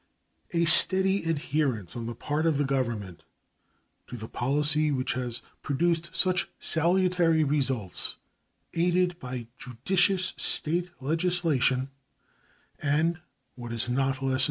[0.51, 3.21] A steady adherence on the part of the Government
[4.07, 8.15] to the policy which has produced such salutary results,
[8.73, 11.91] aided by judicious State legislation
[12.79, 13.19] and,
[13.55, 14.39] what is not less